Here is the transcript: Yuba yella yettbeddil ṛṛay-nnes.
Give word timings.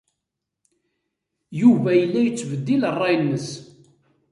Yuba 1.61 1.89
yella 1.99 2.19
yettbeddil 2.21 2.81
ṛṛay-nnes. 2.95 3.49